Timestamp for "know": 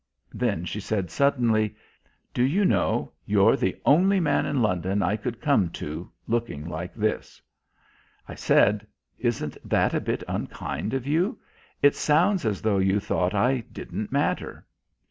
2.65-3.11